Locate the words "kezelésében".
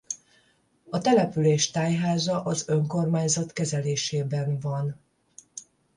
3.53-4.59